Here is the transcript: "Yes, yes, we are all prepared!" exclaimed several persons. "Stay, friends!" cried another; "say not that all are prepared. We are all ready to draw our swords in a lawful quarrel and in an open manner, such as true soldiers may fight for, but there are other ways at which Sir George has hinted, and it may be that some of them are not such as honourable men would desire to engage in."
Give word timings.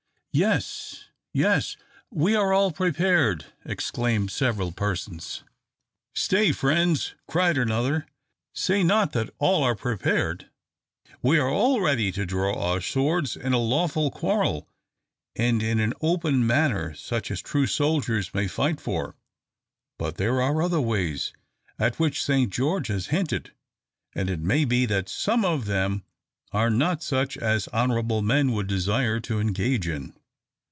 "Yes, 0.33 1.07
yes, 1.33 1.75
we 2.09 2.35
are 2.37 2.53
all 2.53 2.71
prepared!" 2.71 3.47
exclaimed 3.65 4.31
several 4.31 4.71
persons. 4.71 5.43
"Stay, 6.15 6.53
friends!" 6.53 7.15
cried 7.27 7.57
another; 7.57 8.05
"say 8.53 8.81
not 8.81 9.11
that 9.11 9.29
all 9.39 9.61
are 9.65 9.75
prepared. 9.75 10.49
We 11.21 11.37
are 11.37 11.49
all 11.49 11.81
ready 11.81 12.13
to 12.13 12.25
draw 12.25 12.53
our 12.57 12.79
swords 12.79 13.35
in 13.35 13.51
a 13.51 13.57
lawful 13.59 14.09
quarrel 14.09 14.69
and 15.35 15.61
in 15.61 15.81
an 15.81 15.93
open 15.99 16.47
manner, 16.47 16.95
such 16.95 17.29
as 17.29 17.41
true 17.41 17.67
soldiers 17.67 18.33
may 18.33 18.47
fight 18.47 18.79
for, 18.79 19.17
but 19.99 20.15
there 20.15 20.41
are 20.41 20.61
other 20.61 20.79
ways 20.79 21.33
at 21.77 21.99
which 21.99 22.23
Sir 22.23 22.45
George 22.45 22.87
has 22.87 23.07
hinted, 23.07 23.51
and 24.15 24.29
it 24.29 24.39
may 24.39 24.63
be 24.63 24.85
that 24.85 25.09
some 25.09 25.43
of 25.43 25.65
them 25.65 26.05
are 26.53 26.69
not 26.69 27.03
such 27.03 27.35
as 27.35 27.67
honourable 27.73 28.21
men 28.21 28.53
would 28.53 28.67
desire 28.67 29.19
to 29.19 29.41
engage 29.41 29.89
in." 29.89 30.13